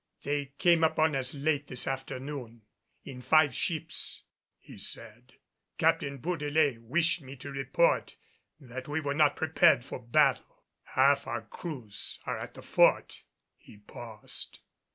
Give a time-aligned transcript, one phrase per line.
[0.23, 2.63] "They came upon us late this afternoon,
[3.03, 4.23] in five ships,"
[4.57, 5.33] he said.
[5.77, 8.15] "Captain Bourdelais wished me to report
[8.59, 10.65] that we were not prepared for battle.
[10.95, 13.21] Half of our crews are at the Fort."
[13.55, 14.57] He paused.